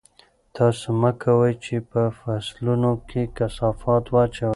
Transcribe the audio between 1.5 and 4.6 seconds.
چې په فصلونو کې کثافات واچوئ.